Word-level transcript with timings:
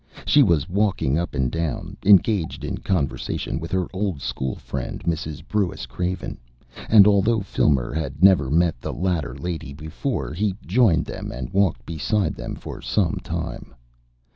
She 0.25 0.41
was 0.41 0.67
walking 0.67 1.19
up 1.19 1.35
and 1.35 1.51
down, 1.51 1.95
engaged 2.03 2.63
in 2.63 2.79
conversation 2.79 3.59
with 3.59 3.71
her 3.71 3.85
old 3.93 4.19
school 4.19 4.55
friend, 4.55 5.03
Mrs. 5.03 5.47
Brewis 5.47 5.85
Craven, 5.85 6.39
and 6.89 7.05
although 7.05 7.41
Filmer 7.41 7.93
had 7.93 8.23
never 8.23 8.49
met 8.49 8.81
the 8.81 8.93
latter 8.93 9.35
lady 9.35 9.73
before, 9.73 10.33
he 10.33 10.55
joined 10.65 11.05
them 11.05 11.31
and 11.31 11.53
walked 11.53 11.85
beside 11.85 12.33
them 12.33 12.55
for 12.55 12.81
some 12.81 13.17
time. 13.23 13.75